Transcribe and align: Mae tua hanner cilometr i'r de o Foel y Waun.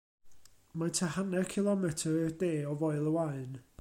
Mae 0.83 0.93
tua 0.99 1.09
hanner 1.17 1.51
cilometr 1.51 2.17
i'r 2.23 2.33
de 2.45 2.51
o 2.71 2.73
Foel 2.81 3.11
y 3.13 3.15
Waun. 3.19 3.55